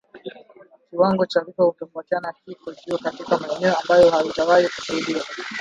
Kiwango 0.89 1.25
cha 1.25 1.41
vifo 1.41 1.65
hutofautiana 1.65 2.33
kiko 2.45 2.73
juu 2.73 2.97
katika 2.97 3.37
maeneo 3.37 3.75
ambayo 3.81 4.09
hayajawahi 4.11 4.63
kuushuhudia 4.67 5.23